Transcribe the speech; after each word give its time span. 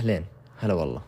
أهلين. 0.00 0.24
هلا 0.58 0.74
والله. 0.74 1.02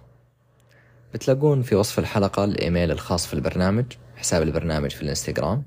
بتلاقون 1.15 1.63
في 1.63 1.75
وصف 1.75 1.99
الحلقة 1.99 2.45
الإيميل 2.45 2.91
الخاص 2.91 3.27
في 3.27 3.35
البرنامج 3.35 3.85
حساب 4.17 4.43
البرنامج 4.43 4.91
في 4.91 5.03
الإنستغرام. 5.03 5.63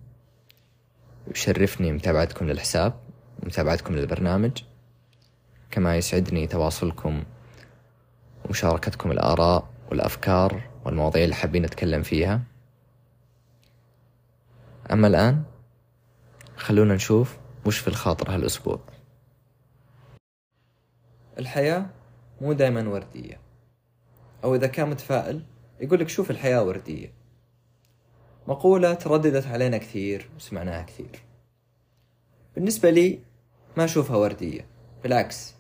يشرفني 1.28 1.92
متابعتكم 1.92 2.48
للحساب 2.48 2.94
ومتابعتكم 3.44 3.96
للبرنامج. 3.96 4.52
كما 5.72 5.98
يسعدني 5.98 6.48
تواصلكم 6.48 7.24
ومشاركتكم 8.46 9.12
الآراء 9.12 9.70
والأفكار 9.90 10.62
والمواضيع 10.86 11.24
اللي 11.24 11.36
حابين 11.36 11.62
نتكلم 11.62 12.04
فيها. 12.04 12.42
أما 14.92 15.08
الآن 15.08 15.44
خلونا 16.58 16.96
نشوف 16.96 17.38
وش 17.66 17.78
في 17.78 17.88
الخاطر 17.88 18.36
هالأسبوع. 18.36 18.80
الحياة 21.40 21.86
مو 22.42 22.54
دايما 22.54 22.90
وردية. 22.90 23.40
أو 24.44 24.56
إذا 24.56 24.68
كان 24.68 24.90
متفائل 24.90 25.44
يقول 25.80 26.00
لك 26.00 26.10
شوف 26.10 26.32
الحياة 26.32 26.64
وردية. 26.64 27.14
مقولة 28.48 28.94
ترددت 28.94 29.48
علينا 29.48 29.78
كثير 29.78 30.30
وسمعناها 30.36 30.84
كثير. 30.84 31.24
بالنسبة 32.56 32.90
لي 32.90 33.20
ما 33.78 33.84
أشوفها 33.84 34.18
وردية. 34.18 34.68
بالعكس 35.04 35.56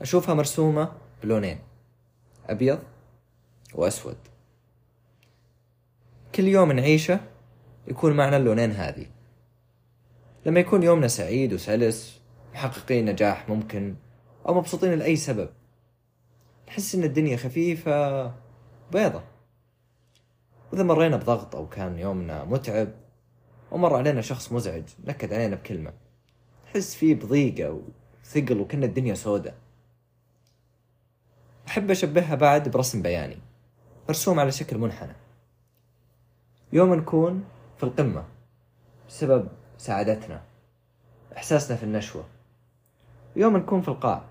أشوفها 0.00 0.34
مرسومة 0.34 0.92
بلونين 1.22 1.58
أبيض 2.46 2.78
وأسود. 3.74 4.16
كل 6.34 6.44
يوم 6.44 6.72
نعيشه 6.72 7.20
يكون 7.88 8.12
معنا 8.16 8.36
اللونين 8.36 8.70
هذه. 8.70 9.06
لما 10.46 10.60
يكون 10.60 10.82
يومنا 10.82 11.08
سعيد 11.08 11.52
وسلس 11.52 12.20
محققين 12.54 13.04
نجاح 13.04 13.48
ممكن 13.48 13.94
أو 14.48 14.54
مبسوطين 14.54 14.94
لأي 14.94 15.16
سبب. 15.16 15.48
نحس 16.68 16.94
إن 16.94 17.04
الدنيا 17.04 17.36
خفيفة 17.36 18.26
بيضة. 18.92 19.22
وإذا 20.72 20.82
مرينا 20.82 21.16
بضغط 21.16 21.56
أو 21.56 21.68
كان 21.68 21.98
يومنا 21.98 22.44
متعب 22.44 22.88
ومر 23.70 23.96
علينا 23.96 24.20
شخص 24.20 24.52
مزعج 24.52 24.84
نكد 25.04 25.32
علينا 25.32 25.56
بكلمة. 25.56 25.92
نحس 26.66 26.94
فيه 26.94 27.14
بضيقة 27.14 27.80
وثقل 28.24 28.60
وكأن 28.60 28.84
الدنيا 28.84 29.14
سودة. 29.14 29.54
أحب 31.68 31.90
أشبهها 31.90 32.34
بعد 32.34 32.68
برسم 32.68 33.02
بياني 33.02 33.38
مرسوم 34.08 34.40
على 34.40 34.52
شكل 34.52 34.78
منحنى. 34.78 35.12
يوم 36.72 36.94
نكون 36.94 37.44
في 37.76 37.82
القمة 37.82 38.24
بسبب 39.08 39.48
سعادتنا 39.78 40.42
إحساسنا 41.36 41.76
في 41.76 41.82
النشوة. 41.82 42.24
يوم 43.36 43.56
نكون 43.56 43.82
في 43.82 43.88
القاع 43.88 44.24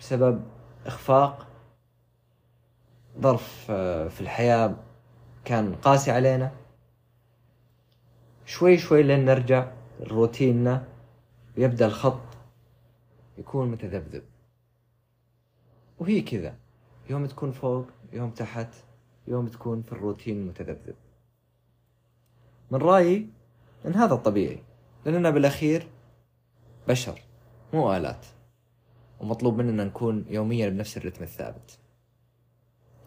بسبب 0.00 0.42
إخفاق 0.86 1.46
ظرف 3.20 3.66
آه، 3.70 4.08
في 4.08 4.20
الحياة 4.20 4.76
كان 5.44 5.74
قاسي 5.74 6.10
علينا. 6.10 6.52
شوي 8.46 8.78
شوي 8.78 9.02
لين 9.02 9.24
نرجع 9.24 9.70
لروتيننا 10.00 10.84
ويبدأ 11.58 11.86
الخط 11.86 12.20
يكون 13.38 13.68
متذبذب. 13.70 14.22
وهي 15.98 16.20
كذا. 16.20 16.54
يوم 17.10 17.26
تكون 17.26 17.52
فوق 17.52 17.86
يوم 18.12 18.30
تحت 18.30 18.68
يوم 19.28 19.46
تكون 19.48 19.82
في 19.82 19.92
الروتين 19.92 20.36
المتذبذب 20.36 20.94
من 22.70 22.78
رأيي 22.78 23.28
أن 23.86 23.94
هذا 23.94 24.14
الطبيعي 24.14 24.62
لأننا 25.06 25.30
بالأخير 25.30 25.86
بشر 26.88 27.20
مو 27.72 27.96
آلات. 27.96 28.26
ومطلوب 29.22 29.58
مننا 29.58 29.84
نكون 29.84 30.24
يوميا 30.28 30.68
بنفس 30.68 30.96
الرتم 30.96 31.24
الثابت. 31.24 31.78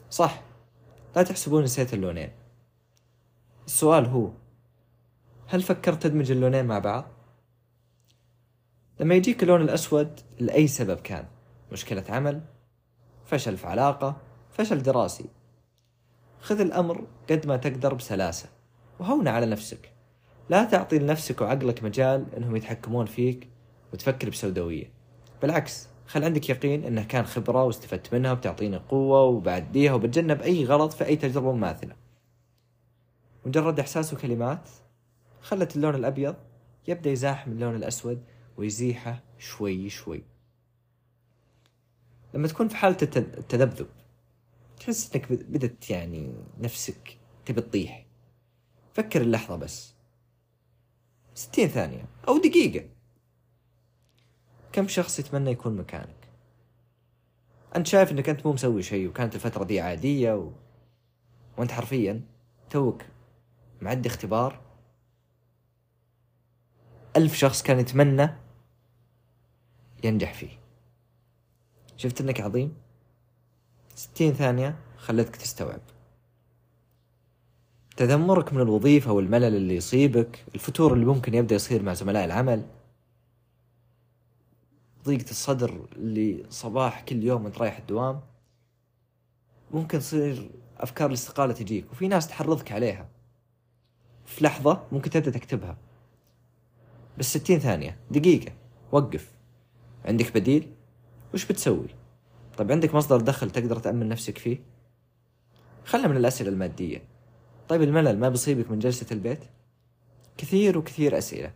صح 0.10 0.42
لا 1.16 1.24
تحسبون 1.24 1.64
نسيت 1.64 1.94
اللونين. 1.94 2.32
السؤال 3.66 4.06
هو 4.06 4.32
هل 5.48 5.62
فكرت 5.62 6.04
تدمج 6.04 6.32
اللونين 6.32 6.66
مع 6.66 6.80
بعض؟ 6.80 7.06
لما 9.00 9.16
يجيك 9.16 9.44
اللون 9.44 9.62
الأسود 9.62 10.20
لأي 10.40 10.68
سبب 10.68 11.00
كان؟ 11.00 11.26
مشكلة 11.72 12.04
عمل 12.10 12.42
فشل 13.26 13.58
في 13.58 13.68
علاقة 13.68 14.18
فشل 14.50 14.84
دراسي. 14.84 15.26
خذ 16.40 16.60
الأمر 16.60 17.08
قد 17.30 17.48
ما 17.48 17.58
تقدر 17.58 17.94
بسلاسة 17.94 18.50
وهون 19.00 19.28
على 19.28 19.46
نفسك. 19.46 19.92
لا 20.50 20.64
تعطي 20.64 21.00
لنفسك 21.00 21.42
وعقلك 21.42 21.84
مجال 21.84 22.36
إنهم 22.38 22.56
يتحكمون 22.56 23.06
فيك 23.06 23.50
وتفكر 23.94 24.30
بسوداوية. 24.30 24.92
بالعكس 25.42 25.95
خل 26.08 26.24
عندك 26.24 26.50
يقين 26.50 26.84
إنه 26.84 27.04
كان 27.04 27.26
خبرة 27.26 27.64
واستفدت 27.64 28.14
منها 28.14 28.32
وبتعطيني 28.32 28.78
قوة 28.78 29.24
وبعديها 29.24 29.94
وبتجنب 29.94 30.42
أي 30.42 30.66
غلط 30.66 30.94
في 30.94 31.06
أي 31.06 31.16
تجربة 31.16 31.52
مماثلة. 31.52 31.96
مجرد 33.46 33.80
إحساس 33.80 34.14
وكلمات 34.14 34.70
خلت 35.42 35.76
اللون 35.76 35.96
الأبيض 35.96 36.36
يبدأ 36.88 37.12
يزاحم 37.12 37.52
اللون 37.52 37.76
الأسود 37.76 38.24
ويزيحه 38.58 39.24
شوي 39.38 39.90
شوي. 39.90 40.24
لما 42.34 42.48
تكون 42.48 42.68
في 42.68 42.76
حالة 42.76 42.98
التذبذب 43.16 43.88
تحس 44.80 45.16
إنك 45.16 45.32
بدت 45.32 45.90
يعني 45.90 46.34
نفسك 46.60 47.18
تبي 47.46 47.62
تطيح. 47.62 48.06
فكر 48.94 49.22
اللحظة 49.22 49.56
بس. 49.56 49.96
ستين 51.34 51.68
ثانية 51.68 52.06
أو 52.28 52.38
دقيقة. 52.38 52.95
كم 54.76 54.88
شخص 54.88 55.20
يتمنى 55.20 55.52
يكون 55.52 55.76
مكانك؟ 55.76 56.28
أنت 57.76 57.88
شايف 57.88 58.12
أنك 58.12 58.30
أنت 58.30 58.46
مو 58.46 58.54
مسوي 58.54 58.84
شيء 58.84 59.08
وكانت 59.08 59.36
الفترة 59.36 59.64
دي 59.64 59.80
عادية 59.80 60.34
و... 60.34 60.52
وأنت 61.58 61.72
حرفيا 61.72 62.22
توك 62.70 63.02
معدي 63.82 64.10
اختبار. 64.10 64.62
ألف 67.16 67.34
شخص 67.36 67.64
كان 67.64 67.80
يتمنى 67.80 68.30
ينجح 70.04 70.34
فيه. 70.34 70.60
شفت 71.98 72.22
أنك 72.22 72.42
عظيم؟ 72.42 72.74
ستين 73.96 74.34
ثانية 74.34 74.76
خلتك 74.98 75.36
تستوعب. 75.36 75.82
تذمرك 77.98 78.54
من 78.54 78.62
الوظيفة 78.62 79.12
والملل 79.12 79.56
اللي 79.56 79.76
يصيبك 79.76 80.46
الفتور 80.56 80.94
اللي 80.94 81.06
ممكن 81.06 81.34
يبدأ 81.34 81.56
يصير 81.56 81.84
مع 81.84 81.94
زملاء 81.94 82.26
العمل. 82.26 82.66
ضيقة 85.06 85.30
الصدر 85.30 85.88
اللي 85.96 86.44
صباح 86.50 87.02
كل 87.02 87.24
يوم 87.24 87.46
انت 87.46 87.58
رايح 87.58 87.78
الدوام 87.78 88.22
ممكن 89.72 90.00
تصير 90.00 90.50
أفكار 90.78 91.08
الاستقالة 91.08 91.54
تجيك 91.54 91.92
وفي 91.92 92.08
ناس 92.08 92.28
تحرضك 92.28 92.72
عليها. 92.72 93.10
في 94.26 94.44
لحظة 94.44 94.84
ممكن 94.92 95.10
تبدأ 95.10 95.32
تكتبها. 95.32 95.78
بس 97.18 97.38
ستين 97.38 97.60
ثانية 97.60 97.98
دقيقة 98.12 98.52
وقف. 98.92 99.32
عندك 100.06 100.34
بديل؟ 100.34 100.74
وش 101.34 101.46
بتسوي؟ 101.46 101.88
طيب 102.58 102.72
عندك 102.72 102.96
مصدر 102.96 103.22
دخل 103.22 103.52
تقدر 103.52 103.80
تأمن 103.80 104.10
نفسك 104.10 104.38
فيه؟ 104.38 104.60
خلنا 105.86 106.08
من 106.08 106.18
الأسئلة 106.18 106.50
المادية. 106.50 107.04
طيب 107.70 107.82
الملل 107.82 108.20
ما 108.20 108.30
بيصيبك 108.30 108.72
من 108.72 108.80
جلسة 108.80 109.08
البيت؟ 109.12 109.40
كثير 110.38 110.78
وكثير 110.78 111.18
أسئلة. 111.18 111.54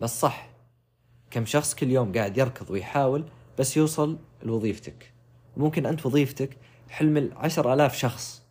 بس 0.00 0.20
صح 0.20 0.55
كم 1.36 1.44
شخص 1.44 1.74
كل 1.74 1.90
يوم 1.90 2.12
قاعد 2.12 2.38
يركض 2.38 2.70
ويحاول 2.70 3.24
بس 3.58 3.76
يوصل 3.76 4.18
لوظيفتك. 4.42 5.12
ممكن 5.56 5.86
أنت 5.86 6.06
وظيفتك 6.06 6.56
حلم 6.88 7.16
العشر 7.16 7.72
آلاف 7.72 7.96
شخص 7.96 8.42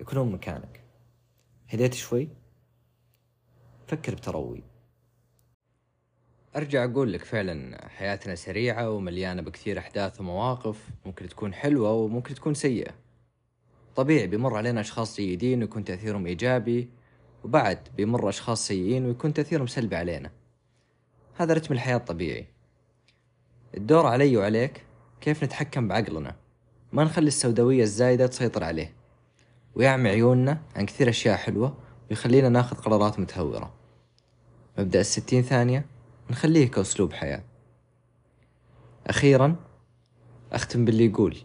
يكونون 0.00 0.32
مكانك. 0.32 0.80
هديت 1.68 1.94
شوي؟ 1.94 2.28
فكر 3.86 4.14
بتروي 4.14 4.62
أرجع 6.56 6.84
أقول 6.84 7.12
لك 7.12 7.24
فعلا 7.24 7.88
حياتنا 7.88 8.34
سريعة 8.34 8.90
ومليانة 8.90 9.42
بكثير 9.42 9.78
أحداث 9.78 10.20
ومواقف 10.20 10.88
ممكن 11.06 11.28
تكون 11.28 11.54
حلوة 11.54 11.92
وممكن 11.92 12.34
تكون 12.34 12.54
سيئة. 12.54 12.94
طبيعي 13.96 14.26
بيمر 14.26 14.56
علينا 14.56 14.80
أشخاص 14.80 15.16
جيدين 15.16 15.62
ويكون 15.62 15.84
تأثيرهم 15.84 16.26
إيجابي 16.26 16.88
وبعد 17.44 17.88
بيمر 17.96 18.28
أشخاص 18.28 18.66
سيئين 18.66 19.06
ويكون 19.06 19.32
تأثيرهم 19.32 19.66
سلبي 19.66 19.96
علينا. 19.96 20.41
هذا 21.42 21.54
رتم 21.54 21.74
الحياة 21.74 21.96
الطبيعي. 21.96 22.46
الدور 23.76 24.06
علي 24.06 24.36
وعليك 24.36 24.84
كيف 25.20 25.44
نتحكم 25.44 25.88
بعقلنا. 25.88 26.36
ما 26.92 27.04
نخلي 27.04 27.28
السوداوية 27.28 27.82
الزايدة 27.82 28.26
تسيطر 28.26 28.64
عليه. 28.64 28.92
ويعمي 29.74 30.08
عيوننا 30.08 30.60
عن 30.76 30.86
كثير 30.86 31.08
أشياء 31.08 31.36
حلوة 31.36 31.76
ويخلينا 32.10 32.48
ناخذ 32.48 32.76
قرارات 32.76 33.18
متهورة. 33.18 33.72
مبدأ 34.78 35.00
الستين 35.00 35.42
ثانية 35.42 35.86
نخليه 36.30 36.70
كأسلوب 36.70 37.12
حياة. 37.12 37.42
أخيرا 39.06 39.56
أختم 40.52 40.84
باللي 40.84 41.06
يقول. 41.06 41.36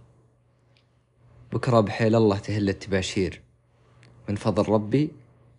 بكرة 1.53 1.79
بحيل 1.79 2.15
الله 2.15 2.37
تهل 2.37 2.69
التباشير 2.69 3.41
من 4.29 4.35
فضل 4.35 4.73
ربي 4.73 5.11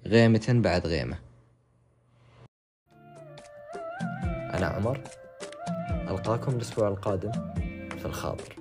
غيمة 0.06 0.46
بعد 0.48 0.86
غيمة. 0.86 1.27
أنا 4.58 4.66
عمر. 4.66 5.00
ألقاكم 6.10 6.52
الأسبوع 6.52 6.88
القادم 6.88 7.32
في 7.98 8.06
الخاطر. 8.06 8.56